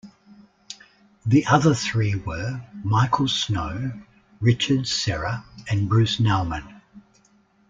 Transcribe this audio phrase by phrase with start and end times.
[1.27, 3.91] The other three were: Michael Snow,
[4.39, 6.81] Richard Serra and Bruce Nauman.